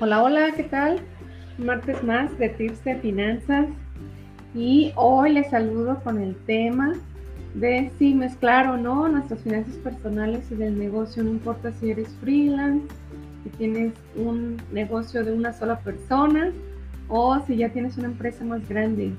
[0.00, 0.98] Hola, hola, ¿qué tal?
[1.56, 3.66] Martes más de Tips de Finanzas
[4.52, 6.94] y hoy les saludo con el tema
[7.54, 12.08] de si mezclar o no nuestras finanzas personales y del negocio, no importa si eres
[12.20, 12.92] freelance,
[13.44, 16.50] si tienes un negocio de una sola persona
[17.08, 19.12] o si ya tienes una empresa más grande.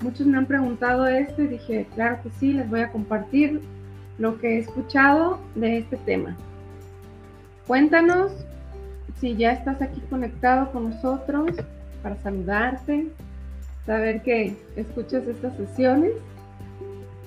[0.00, 3.60] Muchos me han preguntado esto y dije, claro que sí, les voy a compartir
[4.16, 6.34] lo que he escuchado de este tema.
[7.66, 8.32] Cuéntanos
[9.20, 11.50] si ya estás aquí conectado con nosotros
[12.02, 13.08] para saludarte,
[13.86, 16.12] saber que escuchas estas sesiones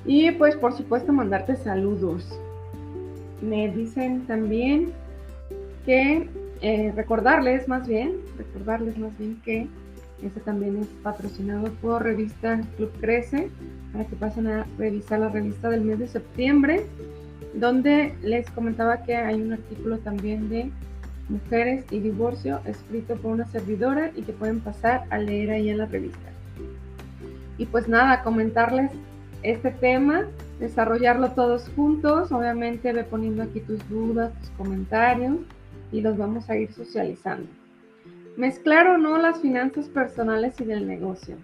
[0.06, 2.40] y pues por supuesto mandarte saludos.
[3.42, 4.92] Me dicen también
[5.86, 6.30] que
[6.62, 9.68] eh, recordarles más bien, recordarles más bien que
[10.24, 13.50] este también es patrocinado por revista Club Crece,
[13.92, 16.86] para que pasen a revisar la revista del mes de septiembre,
[17.54, 20.72] donde les comentaba que hay un artículo también de
[21.30, 25.80] Mujeres y Divorcio, escrito por una servidora y que pueden pasar a leer ahí en
[25.80, 26.30] la revista.
[27.58, 28.92] Y pues nada, comentarles
[29.44, 30.26] este tema,
[30.60, 35.38] desarrollarlo todos juntos, obviamente ve poniendo aquí tus dudas, tus comentarios
[35.92, 37.48] y los vamos a ir socializando.
[38.38, 41.36] ¿Mezclar o no las finanzas personales y del negocio?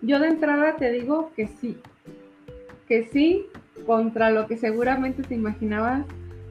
[0.00, 1.76] Yo de entrada te digo que sí,
[2.88, 3.46] que sí,
[3.86, 6.06] contra lo que seguramente te imaginabas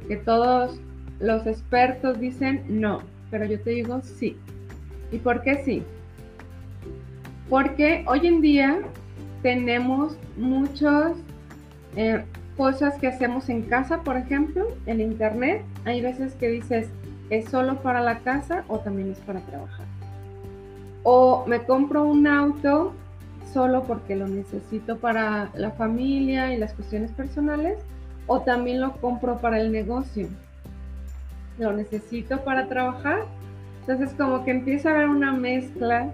[0.07, 0.79] que todos
[1.21, 4.37] los expertos dicen no, pero yo te digo sí.
[5.11, 5.83] ¿Y por qué sí?
[7.49, 8.79] Porque hoy en día
[9.41, 11.13] tenemos muchas
[11.95, 12.23] eh,
[12.57, 15.63] cosas que hacemos en casa, por ejemplo, en internet.
[15.85, 16.87] Hay veces que dices,
[17.29, 19.85] es solo para la casa o también es para trabajar.
[21.03, 22.93] O me compro un auto
[23.53, 27.79] solo porque lo necesito para la familia y las cuestiones personales,
[28.27, 30.29] o también lo compro para el negocio
[31.61, 33.25] lo necesito para trabajar.
[33.81, 36.11] Entonces como que empieza a haber una mezcla,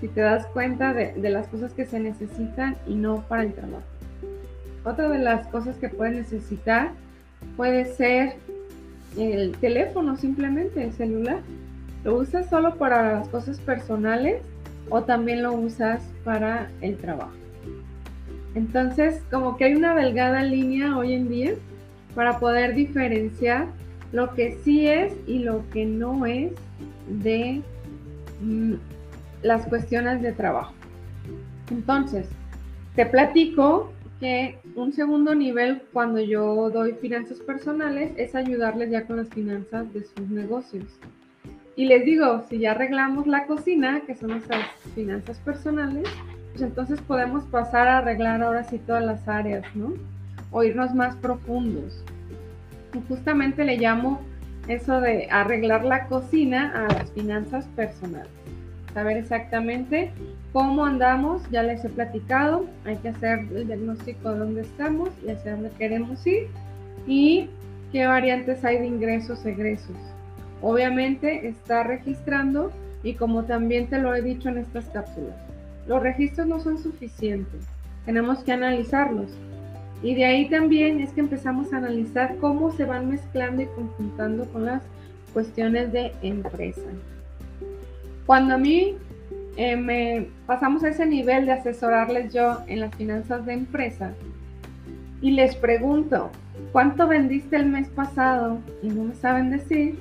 [0.00, 3.84] si te das cuenta, de, las cosas que se necesitan y no para el trabajo.
[4.84, 6.90] Otra de las cosas que puedes necesitar
[7.56, 8.34] puede ser
[9.18, 11.40] el teléfono, simplemente el celular.
[12.04, 14.42] ¿Lo usas solo para las cosas personales
[14.90, 17.32] o también lo usas para el trabajo?
[18.54, 21.54] Entonces, como que hay una delgada línea hoy en día
[22.14, 23.66] para poder diferenciar
[24.12, 26.52] lo que sí es y lo que no es
[27.08, 27.62] de
[28.40, 28.74] mm,
[29.42, 30.74] las cuestiones de trabajo.
[31.70, 32.28] Entonces,
[32.94, 39.18] te platico que un segundo nivel cuando yo doy finanzas personales es ayudarles ya con
[39.18, 40.84] las finanzas de sus negocios.
[41.76, 46.08] Y les digo, si ya arreglamos la cocina, que son nuestras finanzas personales,
[46.52, 49.92] pues entonces podemos pasar a arreglar ahora sí todas las áreas, ¿no?
[50.50, 52.02] O irnos más profundos
[53.02, 54.20] justamente le llamo
[54.68, 58.30] eso de arreglar la cocina a las finanzas personales.
[58.94, 60.10] Saber exactamente
[60.52, 65.30] cómo andamos, ya les he platicado, hay que hacer el diagnóstico de dónde estamos y
[65.30, 66.48] hacia dónde queremos ir
[67.06, 67.48] y
[67.92, 69.96] qué variantes hay de ingresos, egresos.
[70.62, 75.36] Obviamente está registrando y como también te lo he dicho en estas cápsulas,
[75.86, 77.66] los registros no son suficientes,
[78.06, 79.30] tenemos que analizarlos
[80.02, 84.44] y de ahí también es que empezamos a analizar cómo se van mezclando y conjuntando
[84.46, 84.82] con las
[85.32, 86.82] cuestiones de empresa.
[88.26, 88.96] Cuando a mí
[89.56, 94.12] eh, me pasamos a ese nivel de asesorarles yo en las finanzas de empresa
[95.22, 96.30] y les pregunto,
[96.72, 98.58] ¿cuánto vendiste el mes pasado?
[98.82, 99.98] Y no me saben decir.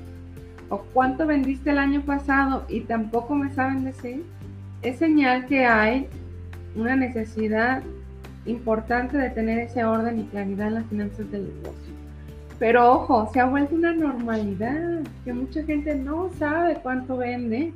[0.67, 2.65] ¿O cuánto vendiste el año pasado?
[2.67, 4.25] Y tampoco me saben decir.
[4.81, 6.07] Es señal que hay
[6.75, 7.83] una necesidad
[8.45, 11.93] importante de tener ese orden y claridad en las finanzas del negocio.
[12.59, 17.73] Pero ojo, se ha vuelto una normalidad que mucha gente no sabe cuánto vende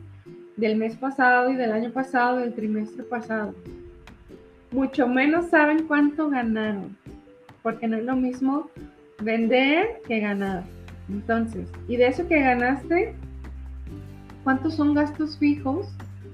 [0.56, 3.54] del mes pasado y del año pasado, del trimestre pasado.
[4.72, 6.96] Mucho menos saben cuánto ganaron,
[7.64, 8.70] porque no es lo mismo
[9.22, 10.64] vender que ganar.
[11.10, 13.16] Entonces, y de eso que ganaste,
[14.44, 15.88] ¿cuántos son gastos fijos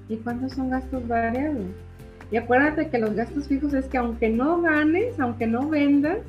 [0.10, 1.85] y cuántos son gastos variables?
[2.32, 6.20] Y acuérdate que los gastos fijos es que aunque no ganes, aunque no vendas,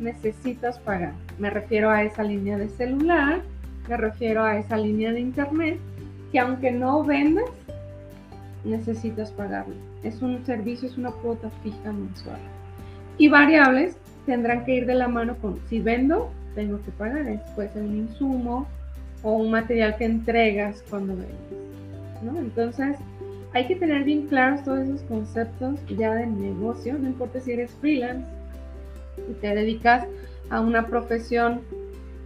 [0.00, 1.12] necesitas pagar.
[1.38, 3.42] Me refiero a esa línea de celular,
[3.88, 5.78] me refiero a esa línea de internet
[6.32, 7.46] que aunque no vendas,
[8.64, 9.74] necesitas pagarlo.
[10.02, 12.40] Es un servicio, es una cuota fija mensual.
[13.16, 13.96] Y variables
[14.26, 17.24] tendrán que ir de la mano con si vendo, tengo que pagar.
[17.56, 18.66] ser un insumo
[19.22, 22.38] o un material que entregas cuando vendes.
[22.38, 22.96] Entonces,
[23.52, 27.70] hay que tener bien claros todos esos conceptos ya de negocio, no importa si eres
[27.80, 28.26] freelance
[29.28, 30.06] y te dedicas
[30.50, 31.60] a una profesión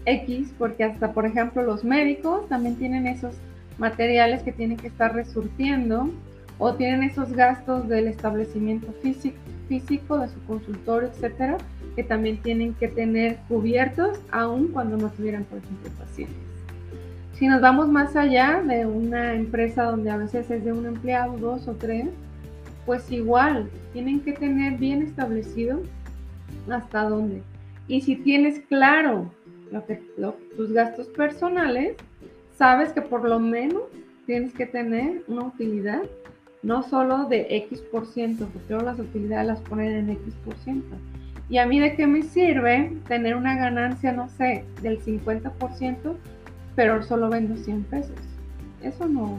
[0.05, 3.35] X, porque hasta, por ejemplo, los médicos también tienen esos
[3.79, 6.11] materiales que tienen que estar resurtiendo
[6.59, 9.37] o tienen esos gastos del establecimiento físico,
[9.69, 11.59] físico de su consultorio, etcétera,
[11.97, 16.52] que también tienen que tener cubiertos aun cuando no tuvieran, por ejemplo, pacientes.
[17.43, 21.37] Si nos vamos más allá de una empresa donde a veces es de un empleado,
[21.39, 22.07] dos o tres,
[22.87, 25.83] pues igual tienen que tener bien establecido
[26.71, 27.43] hasta dónde.
[27.89, 29.29] Y si tienes claro
[29.73, 29.97] lo que,
[30.57, 31.97] tus gastos personales,
[32.57, 33.83] sabes que por lo menos
[34.25, 36.03] tienes que tener una utilidad
[36.63, 40.95] no solo de X por ciento, porque las utilidades las ponen en X por ciento.
[41.49, 46.15] ¿Y a mí de qué me sirve tener una ganancia, no sé, del 50%,
[46.75, 48.17] pero solo vendo 100 pesos?
[48.83, 49.39] Eso no,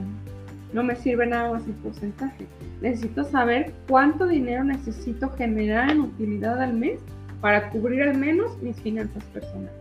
[0.74, 2.46] no me sirve nada más el porcentaje.
[2.82, 7.00] Necesito saber cuánto dinero necesito generar en utilidad al mes
[7.42, 9.74] para cubrir al menos mis finanzas personales.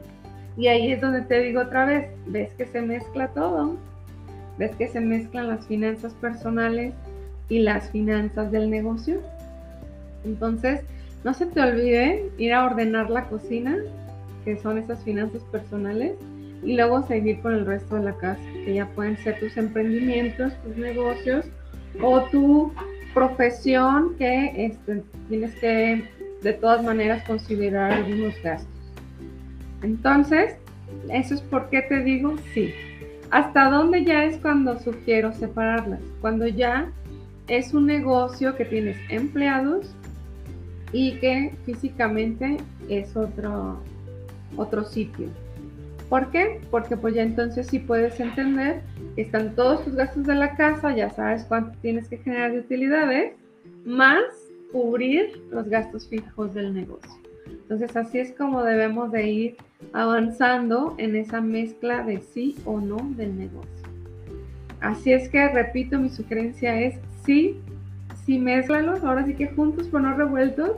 [0.56, 3.76] Y ahí es donde te digo otra vez, ves que se mezcla todo,
[4.58, 6.92] ves que se mezclan las finanzas personales
[7.48, 9.20] y las finanzas del negocio.
[10.24, 10.80] Entonces,
[11.24, 13.76] no se te olvide ir a ordenar la cocina,
[14.44, 16.14] que son esas finanzas personales,
[16.62, 20.52] y luego seguir con el resto de la casa, que ya pueden ser tus emprendimientos,
[20.62, 21.46] tus negocios
[22.00, 22.72] o tu
[23.12, 26.04] profesión que este, tienes que
[26.42, 28.68] de todas maneras considerar algunos gastos.
[29.82, 30.56] Entonces,
[31.12, 32.72] eso es por qué te digo sí.
[33.30, 36.00] ¿Hasta dónde ya es cuando sugiero separarlas?
[36.20, 36.92] Cuando ya
[37.48, 39.94] es un negocio que tienes empleados
[40.92, 42.58] y que físicamente
[42.88, 43.82] es otro,
[44.56, 45.28] otro sitio.
[46.12, 46.60] ¿Por qué?
[46.70, 48.82] Porque pues ya entonces sí puedes entender
[49.16, 53.32] están todos tus gastos de la casa, ya sabes cuánto tienes que generar de utilidades,
[53.86, 54.22] más
[54.72, 57.10] cubrir los gastos fijos del negocio.
[57.46, 59.56] Entonces así es como debemos de ir
[59.94, 63.88] avanzando en esa mezcla de sí o no del negocio.
[64.82, 66.94] Así es que, repito, mi sugerencia es
[67.24, 67.56] sí,
[68.26, 70.72] sí mezclalos, ahora sí que juntos pero no revueltos,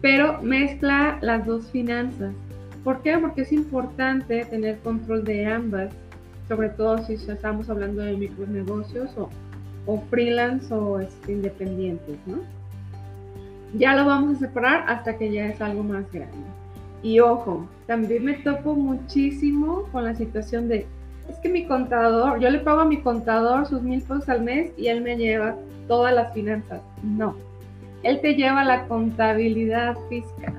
[0.00, 2.32] pero mezcla las dos finanzas.
[2.88, 3.18] ¿Por qué?
[3.18, 5.90] Porque es importante tener control de ambas,
[6.48, 9.28] sobre todo si estamos hablando de micronegocios o,
[9.84, 12.38] o freelance o este, independientes, ¿no?
[13.74, 16.38] Ya lo vamos a separar hasta que ya es algo más grande.
[17.02, 20.86] Y ojo, también me topo muchísimo con la situación de,
[21.28, 24.72] es que mi contador, yo le pago a mi contador sus mil pesos al mes
[24.78, 25.56] y él me lleva
[25.88, 26.80] todas las finanzas.
[27.02, 27.36] No,
[28.02, 30.54] él te lleva la contabilidad fiscal.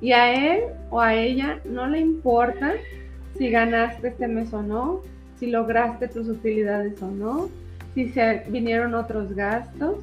[0.00, 0.60] Y a él
[0.90, 2.74] o a ella no le importa
[3.36, 5.02] si ganaste este mes o no,
[5.38, 7.48] si lograste tus utilidades o no,
[7.94, 9.96] si se vinieron otros gastos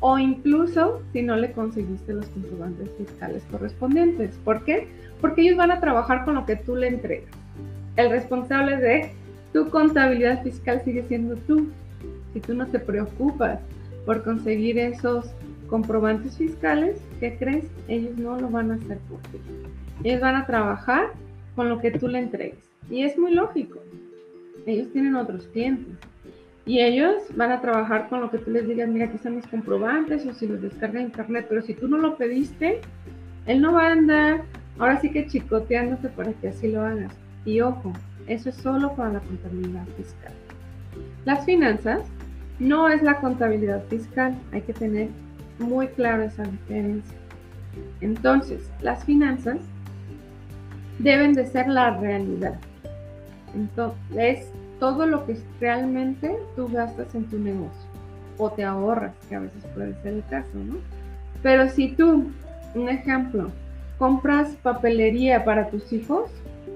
[0.00, 4.36] o incluso si no le conseguiste los comprobantes fiscales correspondientes.
[4.44, 4.88] ¿Por qué?
[5.20, 7.30] Porque ellos van a trabajar con lo que tú le entregas.
[7.96, 9.10] El responsable de
[9.52, 11.68] tu contabilidad fiscal sigue siendo tú.
[12.32, 13.58] Si tú no te preocupas
[14.06, 15.26] por conseguir esos
[15.68, 17.66] comprobantes fiscales, ¿qué crees?
[17.86, 19.38] Ellos no lo van a hacer por ti.
[20.02, 21.12] Ellos van a trabajar
[21.54, 22.58] con lo que tú le entregues.
[22.90, 23.80] Y es muy lógico.
[24.66, 25.94] Ellos tienen otros clientes.
[26.66, 29.46] Y ellos van a trabajar con lo que tú les digas, mira, aquí están mis
[29.46, 32.80] comprobantes o si los descarga internet, pero si tú no lo pediste,
[33.46, 34.42] él no va a andar
[34.78, 37.12] ahora sí que chicoteándote para que así lo hagas.
[37.44, 37.92] Y ojo,
[38.26, 40.32] eso es solo para la contabilidad fiscal.
[41.24, 42.02] Las finanzas
[42.58, 45.08] no es la contabilidad fiscal, hay que tener
[45.58, 47.16] muy claro esa diferencia.
[48.00, 49.58] Entonces, las finanzas
[50.98, 52.58] deben de ser la realidad.
[53.54, 57.88] Entonces, todo lo que realmente tú gastas en tu negocio
[58.36, 60.76] o te ahorras, que a veces puede ser el caso, ¿no?
[61.42, 62.30] Pero si tú,
[62.74, 63.50] un ejemplo,
[63.98, 66.30] compras papelería para tus hijos,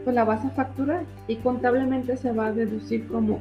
[0.04, 3.38] pues la vas a facturar y contablemente se va a deducir como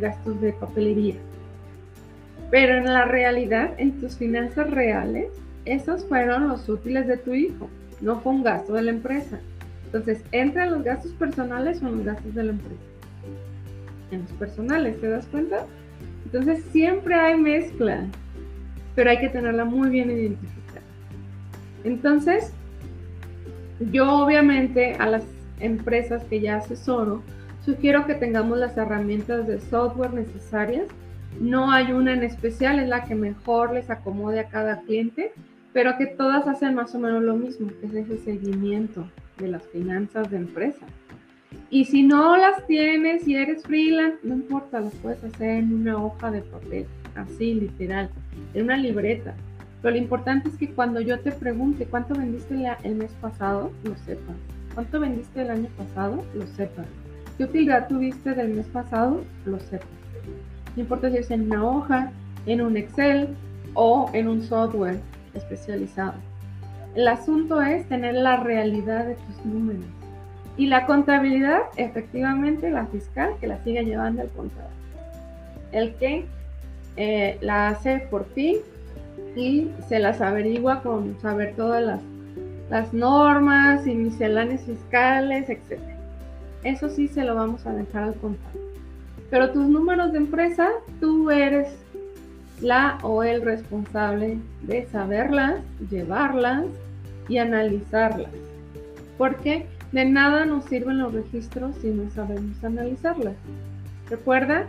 [0.00, 1.16] gastos de papelería.
[2.50, 5.28] Pero en la realidad, en tus finanzas reales,
[5.64, 7.68] esos fueron los útiles de tu hijo,
[8.00, 9.38] no fue un gasto de la empresa.
[9.86, 12.80] Entonces, ¿entran los gastos personales o en los gastos de la empresa?
[14.10, 15.66] en los personales, ¿te das cuenta?
[16.24, 18.06] Entonces siempre hay mezcla,
[18.96, 20.80] pero hay que tenerla muy bien identificada.
[21.84, 22.52] Entonces,
[23.92, 25.22] yo obviamente a las
[25.60, 27.22] empresas que ya asesoro,
[27.64, 30.86] Sugiero que tengamos las herramientas de software necesarias.
[31.38, 35.32] No hay una en especial, es la que mejor les acomode a cada cliente,
[35.72, 39.06] pero que todas hacen más o menos lo mismo, que es ese seguimiento
[39.38, 40.86] de las finanzas de empresa.
[41.70, 46.02] Y si no las tienes y eres freelance, no importa, las puedes hacer en una
[46.02, 48.10] hoja de papel, así literal,
[48.54, 49.34] en una libreta.
[49.80, 53.96] Pero lo importante es que cuando yo te pregunte cuánto vendiste el mes pasado, lo
[53.96, 54.36] sepas.
[54.74, 56.24] ¿Cuánto vendiste el año pasado?
[56.34, 56.86] Lo sepas.
[57.38, 59.22] ¿Qué utilidad tuviste del mes pasado?
[59.46, 59.88] Lo sepas.
[60.76, 62.12] No importa si es en una hoja,
[62.46, 63.28] en un Excel
[63.74, 65.00] o en un software
[65.34, 66.14] especializado.
[66.94, 69.84] El asunto es tener la realidad de tus números.
[70.56, 74.70] Y la contabilidad, efectivamente, la fiscal, que la sigue llevando el contador.
[75.72, 76.26] El que
[76.96, 78.58] eh, la hace por ti
[79.36, 85.80] y se las averigua con saber todas las, normas y misceláneas fiscales, etc.
[86.62, 88.69] Eso sí se lo vamos a dejar al contador.
[89.30, 90.70] Pero tus números de empresa,
[91.00, 91.68] tú eres
[92.60, 95.60] la o el responsable de saberlas,
[95.90, 96.66] llevarlas
[97.28, 98.30] y analizarlas.
[99.16, 103.34] Porque de nada nos sirven los registros si no sabemos analizarlas.
[104.08, 104.66] Recuerda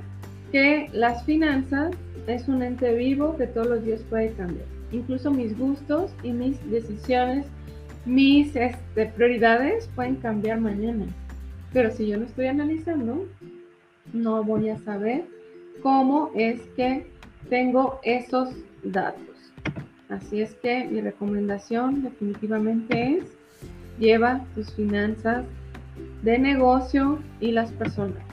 [0.51, 1.91] que las finanzas
[2.27, 4.65] es un ente vivo que todos los días puede cambiar.
[4.91, 7.45] Incluso mis gustos y mis decisiones,
[8.05, 11.05] mis este, prioridades pueden cambiar mañana.
[11.73, 13.25] Pero si yo no estoy analizando,
[14.13, 15.25] no voy a saber
[15.81, 17.07] cómo es que
[17.49, 18.49] tengo esos
[18.83, 19.21] datos.
[20.09, 23.25] Así es que mi recomendación definitivamente es
[23.99, 25.45] lleva tus finanzas
[26.23, 28.23] de negocio y las personas.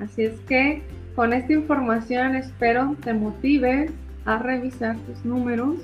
[0.00, 0.82] Así es que
[1.14, 3.90] con esta información espero te motives
[4.24, 5.76] a revisar tus números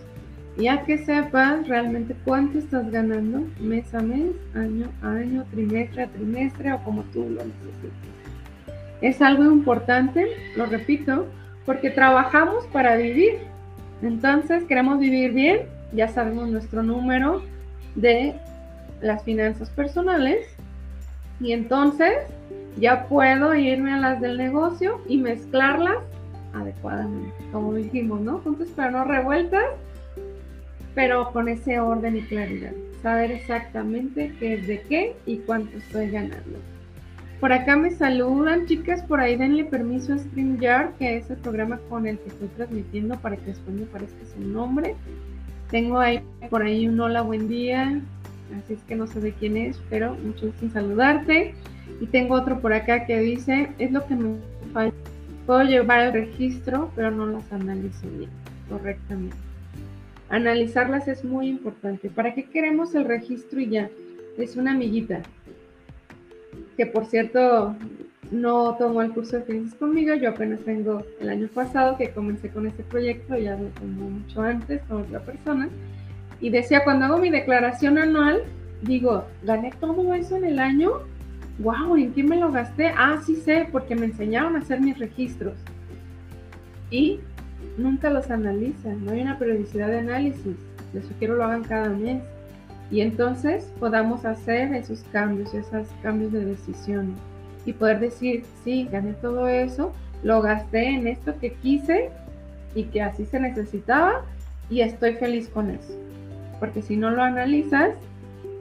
[0.57, 6.05] y a que sepas realmente cuánto estás ganando mes a mes, año a año, trimestre
[6.05, 8.24] a trimestre o como tú lo necesites.
[9.05, 11.27] Es algo importante, lo repito,
[11.67, 13.35] porque trabajamos para vivir.
[14.01, 17.43] Entonces queremos vivir bien, ya sabemos nuestro número
[17.97, 18.35] de
[19.03, 20.47] las finanzas personales
[21.39, 22.15] y entonces
[22.79, 25.99] ya puedo irme a las del negocio y mezclarlas
[26.55, 28.39] adecuadamente, como dijimos, ¿no?
[28.39, 29.67] Juntos pero no revueltas,
[30.95, 32.73] pero con ese orden y claridad.
[33.03, 36.59] Saber exactamente qué es de qué y cuánto estoy ganando.
[37.41, 41.79] Por acá me saludan, chicas, por ahí denle permiso a StreamYard, que es el programa
[41.89, 44.95] con el que estoy transmitiendo para que después me aparezca su nombre.
[45.71, 48.01] Tengo ahí por ahí un hola, buen día,
[48.57, 51.55] así es que no sé de quién es, pero mucho gusto en saludarte.
[52.01, 54.37] Y tengo otro por acá que dice, es lo que me
[54.73, 54.97] falta.
[55.47, 58.31] Puedo llevar el registro, pero no las analizo bien,
[58.71, 59.37] correctamente.
[60.31, 62.09] Analizarlas es muy importante.
[62.09, 63.91] ¿Para qué queremos el registro y ya?
[64.39, 65.23] Es una amiguita,
[66.77, 67.75] que por cierto
[68.31, 72.49] no tomó el curso de finanzas conmigo, yo apenas tengo el año pasado que comencé
[72.49, 75.69] con este proyecto, ya lo tomó mucho antes con otra persona,
[76.41, 78.43] y decía, cuando hago mi declaración anual,
[78.83, 80.93] digo, gané todo eso en el año,
[81.59, 82.89] wow, ¿en qué me lo gasté?
[82.97, 85.55] Ah, sí sé, porque me enseñaron a hacer mis registros.
[86.91, 87.21] Y
[87.79, 90.57] nunca los analizan, no hay una periodicidad de análisis,
[90.93, 92.23] les sugiero lo hagan cada mes.
[92.91, 97.15] Y entonces podamos hacer esos cambios, esos cambios de decisión
[97.67, 102.11] y poder decir, sí, gané todo eso, lo gasté en esto que quise
[102.75, 104.23] y que así se necesitaba
[104.71, 105.95] y estoy feliz con eso.
[106.61, 107.95] Porque si no lo analizas,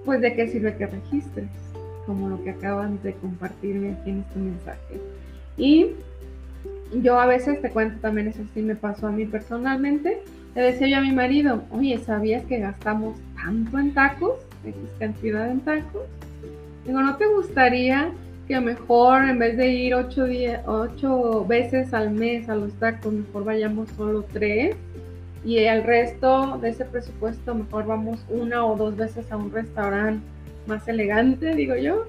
[0.06, 1.50] pues de qué sirve que registres,
[2.06, 5.01] como lo que acaban de compartirme aquí en este mensaje.
[5.58, 5.92] Y
[7.01, 10.22] yo a veces te cuento también, eso sí me pasó a mí personalmente,
[10.56, 14.40] le decía yo a mi marido, oye, ¿sabías que gastamos tanto en tacos?
[14.66, 16.04] X cantidad en tacos.
[16.86, 18.12] Digo, ¿no te gustaría
[18.48, 20.26] que mejor en vez de ir ocho,
[20.66, 24.76] ocho veces al mes a los tacos, mejor vayamos solo tres?
[25.46, 30.26] y el resto de ese presupuesto mejor vamos una o dos veces a un restaurante
[30.68, 32.06] más elegante, digo yo.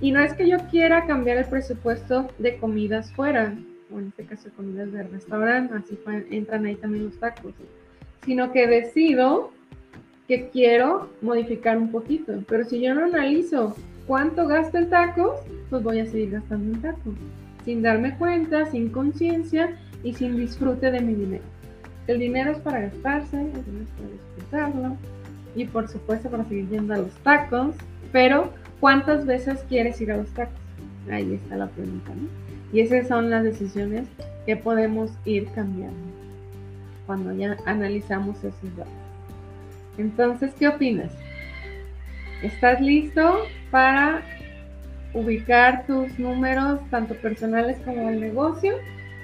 [0.00, 3.52] Y no es que yo quiera cambiar el presupuesto de comidas fuera,
[3.92, 5.98] o en este caso comidas de restaurante, así
[6.30, 7.52] entran ahí también los tacos,
[8.24, 9.50] sino que decido
[10.28, 12.34] que quiero modificar un poquito.
[12.46, 13.74] Pero si yo no analizo
[14.06, 17.14] cuánto gasto en tacos, pues voy a seguir gastando en tacos,
[17.64, 21.44] sin darme cuenta, sin conciencia y sin disfrute de mi dinero.
[22.06, 24.96] El dinero es para gastarse, el dinero es para disfrutarlo
[25.56, 27.74] y por supuesto para seguir yendo a los tacos,
[28.12, 30.54] pero ¿cuántas veces quieres ir a los tacos?
[31.10, 32.28] Ahí está la pregunta, ¿no?
[32.70, 34.06] Y esas son las decisiones
[34.44, 35.96] que podemos ir cambiando
[37.06, 39.07] cuando ya analizamos esos datos.
[39.98, 41.12] Entonces, ¿qué opinas?
[42.42, 43.40] ¿Estás listo
[43.70, 44.22] para
[45.12, 48.74] ubicar tus números, tanto personales como del negocio,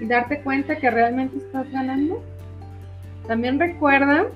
[0.00, 2.22] y darte cuenta que realmente estás ganando.
[3.26, 4.26] También recuerda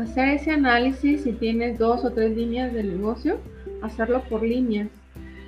[0.00, 3.38] hacer ese análisis si tienes dos o tres líneas de negocio,
[3.82, 4.88] hacerlo por líneas.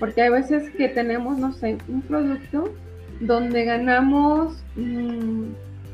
[0.00, 2.74] Porque hay veces que tenemos, no sé, un producto
[3.20, 5.44] donde ganamos, mm,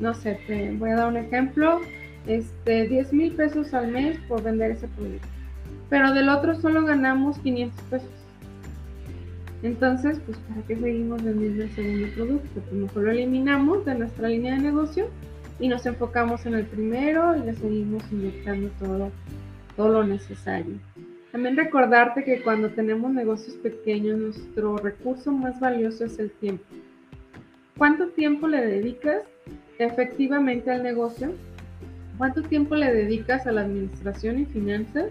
[0.00, 1.80] no sé, te voy a dar un ejemplo,
[2.26, 5.26] este, 10 mil pesos al mes por vender ese producto.
[5.88, 8.08] Pero del otro solo ganamos 500 pesos.
[9.62, 12.60] Entonces, pues, ¿para qué seguimos vendiendo el segundo producto?
[12.60, 15.08] Pues mejor lo eliminamos de nuestra línea de negocio
[15.58, 19.10] y nos enfocamos en el primero y le seguimos inyectando todo,
[19.76, 20.76] todo lo necesario.
[21.32, 26.64] También recordarte que cuando tenemos negocios pequeños, nuestro recurso más valioso es el tiempo.
[27.76, 29.22] ¿Cuánto tiempo le dedicas
[29.78, 31.32] efectivamente al negocio?
[32.20, 35.06] ¿Cuánto tiempo le dedicas a la administración y finanzas?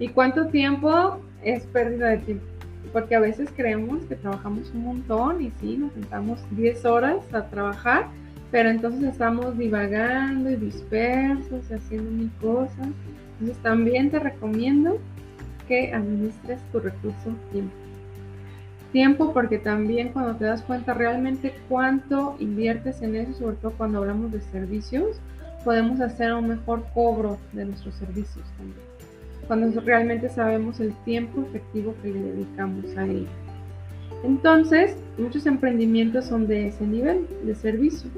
[0.00, 2.44] ¿Y cuánto tiempo es pérdida de tiempo?
[2.92, 7.46] Porque a veces creemos que trabajamos un montón y sí, nos sentamos 10 horas a
[7.46, 8.08] trabajar,
[8.50, 12.88] pero entonces estamos divagando y dispersos, haciendo mil cosas.
[13.38, 14.98] Entonces también te recomiendo
[15.68, 17.76] que administres tu recurso tiempo.
[18.90, 23.98] Tiempo porque también cuando te das cuenta realmente cuánto inviertes en eso, sobre todo cuando
[23.98, 25.20] hablamos de servicios,
[25.64, 28.78] podemos hacer un mejor cobro de nuestros servicios también.
[29.46, 33.26] Cuando realmente sabemos el tiempo efectivo que le dedicamos a ello.
[34.24, 38.08] Entonces, muchos emprendimientos son de ese nivel de servicio.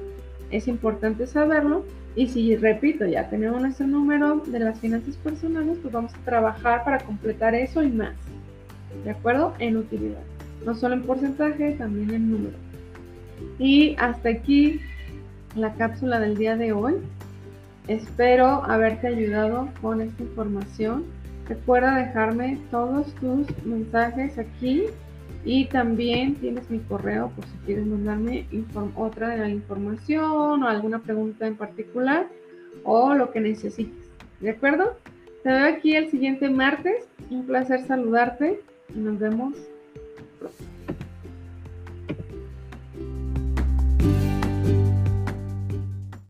[0.50, 1.84] Es importante saberlo
[2.16, 6.84] y si, repito, ya tenemos ese número de las finanzas personales, pues vamos a trabajar
[6.84, 8.14] para completar eso y más.
[9.02, 9.54] ¿De acuerdo?
[9.58, 10.20] En utilidad.
[10.64, 12.56] No solo en porcentaje, también en número.
[13.58, 14.80] Y hasta aquí
[15.56, 16.94] la cápsula del día de hoy.
[17.88, 21.04] Espero haberte ayudado con esta información.
[21.46, 24.84] Recuerda dejarme todos tus mensajes aquí
[25.44, 28.46] y también tienes mi correo por si quieres mandarme
[28.96, 32.26] otra de la información o alguna pregunta en particular
[32.84, 34.08] o lo que necesites.
[34.40, 34.96] ¿De acuerdo?
[35.42, 37.06] Te veo aquí el siguiente martes.
[37.28, 38.60] Un placer saludarte
[38.94, 39.54] y nos vemos
[40.38, 40.73] pronto.